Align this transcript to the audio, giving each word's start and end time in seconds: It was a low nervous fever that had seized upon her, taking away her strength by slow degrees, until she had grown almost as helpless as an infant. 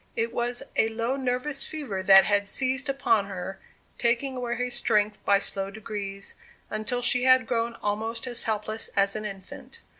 It 0.15 0.33
was 0.33 0.63
a 0.75 0.89
low 0.89 1.15
nervous 1.15 1.63
fever 1.63 2.01
that 2.01 2.23
had 2.25 2.47
seized 2.47 2.89
upon 2.89 3.27
her, 3.27 3.59
taking 3.99 4.35
away 4.35 4.55
her 4.55 4.71
strength 4.71 5.23
by 5.25 5.37
slow 5.37 5.69
degrees, 5.69 6.33
until 6.71 7.03
she 7.03 7.25
had 7.25 7.45
grown 7.45 7.75
almost 7.83 8.25
as 8.25 8.41
helpless 8.49 8.89
as 8.95 9.15
an 9.15 9.25
infant. 9.25 9.79